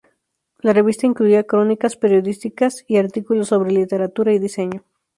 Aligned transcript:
La 0.63 0.73
revista 0.73 1.05
incluía 1.05 1.43
crónicas 1.43 1.95
periodísticas 1.95 2.83
y 2.87 2.97
artículos 2.97 3.49
sobre 3.49 3.69
literatura 3.71 4.33
y 4.33 4.39
diseño. 4.39 4.83